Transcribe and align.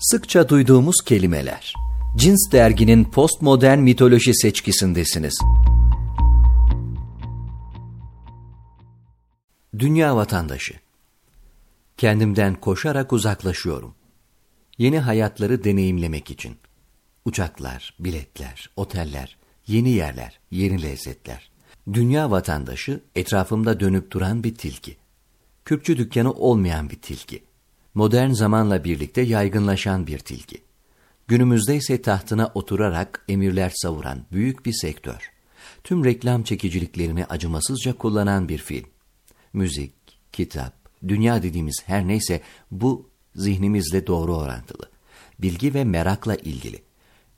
Sıkça 0.00 0.48
duyduğumuz 0.48 0.96
kelimeler. 1.04 1.74
Cins 2.16 2.52
derginin 2.52 3.04
postmodern 3.04 3.78
mitoloji 3.78 4.34
seçkisindesiniz. 4.34 5.40
Dünya 9.78 10.16
vatandaşı. 10.16 10.74
Kendimden 11.96 12.54
koşarak 12.54 13.12
uzaklaşıyorum. 13.12 13.94
Yeni 14.78 14.98
hayatları 14.98 15.64
deneyimlemek 15.64 16.30
için. 16.30 16.56
Uçaklar, 17.24 17.94
biletler, 17.98 18.70
oteller, 18.76 19.36
yeni 19.66 19.90
yerler, 19.90 20.40
yeni 20.50 20.82
lezzetler. 20.82 21.50
Dünya 21.92 22.30
vatandaşı 22.30 23.00
etrafımda 23.14 23.80
dönüp 23.80 24.10
duran 24.10 24.44
bir 24.44 24.54
tilki. 24.54 24.96
Kürkçü 25.64 25.96
dükkanı 25.96 26.32
olmayan 26.32 26.90
bir 26.90 27.00
tilki. 27.00 27.49
Modern 27.94 28.30
zamanla 28.30 28.84
birlikte 28.84 29.20
yaygınlaşan 29.20 30.06
bir 30.06 30.18
tilki. 30.18 30.62
Günümüzde 31.28 31.76
ise 31.76 32.02
tahtına 32.02 32.50
oturarak 32.54 33.24
emirler 33.28 33.72
savuran 33.74 34.24
büyük 34.32 34.66
bir 34.66 34.72
sektör. 34.72 35.30
Tüm 35.84 36.04
reklam 36.04 36.42
çekiciliklerini 36.42 37.24
acımasızca 37.24 37.92
kullanan 37.92 38.48
bir 38.48 38.58
film. 38.58 38.86
Müzik, 39.52 39.92
kitap, 40.32 40.74
dünya 41.08 41.42
dediğimiz 41.42 41.82
her 41.86 42.08
neyse 42.08 42.40
bu 42.70 43.10
zihnimizle 43.34 44.06
doğru 44.06 44.36
orantılı. 44.36 44.90
Bilgi 45.38 45.74
ve 45.74 45.84
merakla 45.84 46.34
ilgili. 46.34 46.82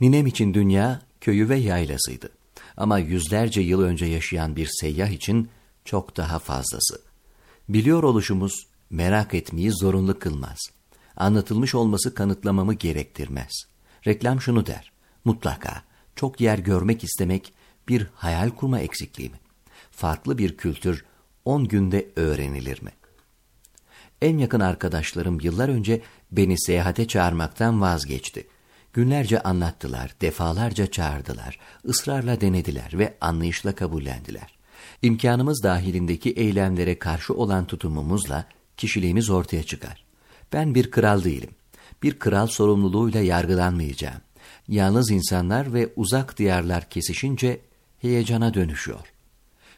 Ninem 0.00 0.26
için 0.26 0.54
dünya 0.54 1.02
köyü 1.20 1.48
ve 1.48 1.56
yaylasıydı. 1.56 2.30
Ama 2.76 2.98
yüzlerce 2.98 3.60
yıl 3.60 3.82
önce 3.82 4.06
yaşayan 4.06 4.56
bir 4.56 4.68
seyyah 4.80 5.08
için 5.08 5.48
çok 5.84 6.16
daha 6.16 6.38
fazlası. 6.38 7.00
Biliyor 7.68 8.02
oluşumuz 8.02 8.66
merak 8.90 9.34
etmeyi 9.34 9.70
zorunlu 9.72 10.18
kılmaz. 10.18 10.58
Anlatılmış 11.16 11.74
olması 11.74 12.14
kanıtlamamı 12.14 12.74
gerektirmez. 12.74 13.52
Reklam 14.06 14.40
şunu 14.40 14.66
der, 14.66 14.92
mutlaka 15.24 15.82
çok 16.16 16.40
yer 16.40 16.58
görmek 16.58 17.04
istemek 17.04 17.52
bir 17.88 18.06
hayal 18.14 18.50
kurma 18.50 18.80
eksikliği 18.80 19.30
mi? 19.30 19.36
Farklı 19.90 20.38
bir 20.38 20.56
kültür 20.56 21.04
on 21.44 21.68
günde 21.68 22.08
öğrenilir 22.16 22.82
mi? 22.82 22.90
En 24.22 24.38
yakın 24.38 24.60
arkadaşlarım 24.60 25.40
yıllar 25.40 25.68
önce 25.68 26.02
beni 26.32 26.60
seyahate 26.60 27.08
çağırmaktan 27.08 27.80
vazgeçti. 27.80 28.46
Günlerce 28.92 29.42
anlattılar, 29.42 30.14
defalarca 30.20 30.90
çağırdılar, 30.90 31.58
ısrarla 31.84 32.40
denediler 32.40 32.90
ve 32.94 33.16
anlayışla 33.20 33.74
kabullendiler. 33.74 34.58
İmkanımız 35.02 35.62
dahilindeki 35.62 36.30
eylemlere 36.30 36.98
karşı 36.98 37.34
olan 37.34 37.66
tutumumuzla 37.66 38.44
kişiliğimiz 38.78 39.30
ortaya 39.30 39.62
çıkar. 39.62 40.04
Ben 40.52 40.74
bir 40.74 40.90
kral 40.90 41.24
değilim. 41.24 41.50
Bir 42.02 42.18
kral 42.18 42.46
sorumluluğuyla 42.46 43.20
yargılanmayacağım. 43.20 44.20
Yalnız 44.68 45.10
insanlar 45.10 45.74
ve 45.74 45.92
uzak 45.96 46.38
diyarlar 46.38 46.90
kesişince 46.90 47.60
heyecana 47.98 48.54
dönüşüyor. 48.54 49.12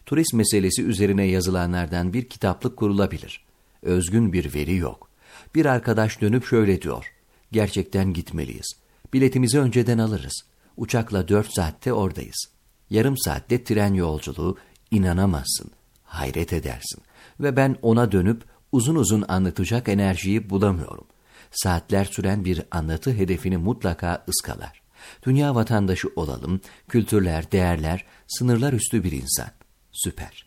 Turist 0.06 0.34
meselesi 0.34 0.82
üzerine 0.82 1.24
yazılanlardan 1.24 2.12
bir 2.12 2.24
kitaplık 2.24 2.76
kurulabilir. 2.76 3.44
Özgün 3.82 4.32
bir 4.32 4.54
veri 4.54 4.76
yok. 4.76 5.10
Bir 5.54 5.66
arkadaş 5.66 6.20
dönüp 6.20 6.46
şöyle 6.46 6.82
diyor. 6.82 7.12
Gerçekten 7.52 8.12
gitmeliyiz. 8.12 8.72
Biletimizi 9.12 9.60
önceden 9.60 9.98
alırız. 9.98 10.44
Uçakla 10.76 11.28
dört 11.28 11.54
saatte 11.54 11.92
oradayız. 11.92 12.44
Yarım 12.90 13.18
saatte 13.18 13.64
tren 13.64 13.94
yolculuğu 13.94 14.56
inanamazsın. 14.90 15.70
Hayret 16.04 16.52
edersin. 16.52 17.02
Ve 17.40 17.56
ben 17.56 17.76
ona 17.82 18.12
dönüp 18.12 18.42
uzun 18.72 18.94
uzun 18.94 19.24
anlatacak 19.28 19.88
enerjiyi 19.88 20.50
bulamıyorum. 20.50 21.04
Saatler 21.50 22.04
süren 22.04 22.44
bir 22.44 22.62
anlatı 22.70 23.12
hedefini 23.12 23.56
mutlaka 23.56 24.24
ıskalar. 24.28 24.82
Dünya 25.26 25.54
vatandaşı 25.54 26.08
olalım, 26.16 26.60
kültürler, 26.88 27.52
değerler, 27.52 28.04
sınırlar 28.28 28.72
üstü 28.72 29.04
bir 29.04 29.12
insan. 29.12 29.48
Süper. 29.92 30.46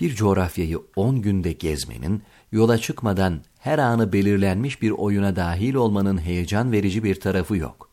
Bir 0.00 0.14
coğrafyayı 0.14 0.80
on 0.96 1.22
günde 1.22 1.52
gezmenin, 1.52 2.22
yola 2.52 2.78
çıkmadan 2.78 3.40
her 3.58 3.78
anı 3.78 4.12
belirlenmiş 4.12 4.82
bir 4.82 4.90
oyuna 4.90 5.36
dahil 5.36 5.74
olmanın 5.74 6.18
heyecan 6.18 6.72
verici 6.72 7.04
bir 7.04 7.20
tarafı 7.20 7.56
yok. 7.56 7.90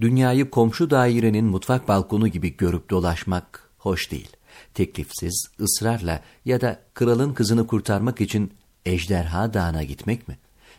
Dünyayı 0.00 0.50
komşu 0.50 0.90
dairenin 0.90 1.44
mutfak 1.44 1.88
balkonu 1.88 2.28
gibi 2.28 2.56
görüp 2.56 2.90
dolaşmak 2.90 3.70
hoş 3.78 4.10
değil. 4.10 4.28
Teklifsiz, 4.74 5.46
ısrarla 5.60 6.22
ya 6.44 6.60
da 6.60 6.80
kralın 6.94 7.34
kızını 7.34 7.66
kurtarmak 7.66 8.20
için 8.20 8.52
Ejderha 8.86 9.54
Dağı'na 9.54 9.82
gitmek 9.82 10.28
mi? 10.28 10.38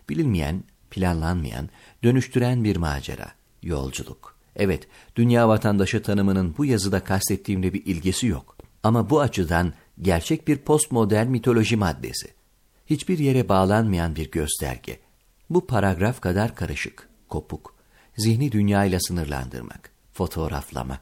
Bilinmeyen, 0.10 0.64
planlanmayan, 0.92 1.70
dönüştüren 2.04 2.64
bir 2.64 2.76
macera, 2.76 3.32
yolculuk. 3.64 4.36
Evet, 4.56 4.88
dünya 5.16 5.50
vatandaşı 5.50 6.04
tanımının 6.04 6.56
bu 6.58 6.66
yazıda 6.66 7.04
kastettiğimde 7.04 7.74
bir 7.74 7.86
ilgisi 7.86 8.28
yok. 8.28 8.58
Ama 8.84 9.10
bu 9.10 9.22
açıdan 9.22 9.74
gerçek 10.02 10.48
bir 10.48 10.58
postmodern 10.58 11.28
mitoloji 11.28 11.76
maddesi. 11.76 12.34
Hiçbir 12.86 13.20
yere 13.20 13.50
bağlanmayan 13.50 14.16
bir 14.16 14.32
gösterge. 14.32 15.00
Bu 15.50 15.68
paragraf 15.68 16.22
kadar 16.22 16.56
karışık, 16.56 17.10
kopuk. 17.30 17.76
Zihni 18.18 18.52
dünyayla 18.52 19.00
sınırlandırmak, 19.00 19.92
fotoğraflamak, 20.14 21.02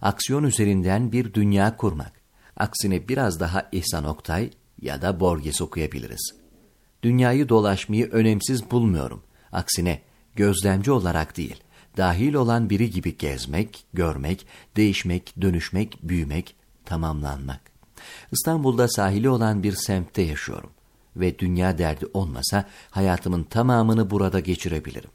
aksiyon 0.00 0.44
üzerinden 0.44 1.12
bir 1.12 1.34
dünya 1.34 1.76
kurmak. 1.76 2.12
Aksine 2.56 3.08
biraz 3.08 3.40
daha 3.40 3.68
İhsan 3.72 4.04
Oktay 4.04 4.50
ya 4.82 5.02
da 5.02 5.20
Borges 5.20 5.60
okuyabiliriz. 5.60 6.34
Dünyayı 7.02 7.48
dolaşmayı 7.48 8.10
önemsiz 8.10 8.70
bulmuyorum. 8.70 9.22
Aksine 9.52 10.02
gözlemci 10.36 10.90
olarak 10.90 11.36
değil, 11.36 11.56
dahil 11.96 12.34
olan 12.34 12.70
biri 12.70 12.90
gibi 12.90 13.18
gezmek, 13.18 13.84
görmek, 13.94 14.46
değişmek, 14.76 15.34
dönüşmek, 15.40 15.98
büyümek, 16.02 16.56
tamamlanmak. 16.84 17.60
İstanbul'da 18.32 18.88
sahili 18.88 19.28
olan 19.28 19.62
bir 19.62 19.72
semtte 19.72 20.22
yaşıyorum 20.22 20.70
ve 21.16 21.38
dünya 21.38 21.78
derdi 21.78 22.06
olmasa 22.14 22.64
hayatımın 22.90 23.44
tamamını 23.44 24.10
burada 24.10 24.40
geçirebilirim. 24.40 25.10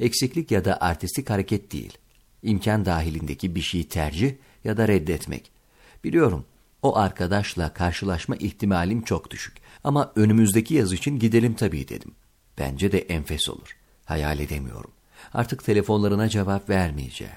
Eksiklik 0.00 0.50
ya 0.50 0.64
da 0.64 0.80
artistik 0.80 1.30
hareket 1.30 1.72
değil, 1.72 1.98
imkan 2.42 2.84
dahilindeki 2.84 3.54
bir 3.54 3.60
şeyi 3.60 3.88
tercih 3.88 4.34
ya 4.64 4.76
da 4.76 4.88
reddetmek. 4.88 5.50
Biliyorum, 6.04 6.44
o 6.86 6.96
arkadaşla 6.96 7.72
karşılaşma 7.74 8.36
ihtimalim 8.36 9.02
çok 9.02 9.30
düşük. 9.30 9.56
Ama 9.84 10.12
önümüzdeki 10.16 10.74
yaz 10.74 10.92
için 10.92 11.18
gidelim 11.18 11.54
tabii 11.54 11.88
dedim. 11.88 12.10
Bence 12.58 12.92
de 12.92 12.98
enfes 12.98 13.48
olur. 13.48 13.76
Hayal 14.04 14.38
edemiyorum. 14.38 14.90
Artık 15.34 15.64
telefonlarına 15.64 16.28
cevap 16.28 16.68
vermeyeceğim. 16.68 17.34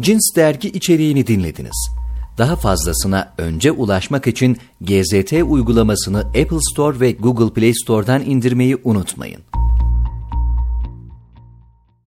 Cins 0.00 0.36
dergi 0.36 0.68
içeriğini 0.68 1.26
dinlediniz. 1.26 1.90
Daha 2.38 2.56
fazlasına 2.56 3.34
önce 3.38 3.72
ulaşmak 3.72 4.26
için 4.26 4.58
GZT 4.80 5.32
uygulamasını 5.32 6.20
Apple 6.20 6.58
Store 6.72 7.00
ve 7.00 7.12
Google 7.12 7.54
Play 7.54 7.72
Store'dan 7.74 8.22
indirmeyi 8.22 8.78
unutmayın. 8.84 9.42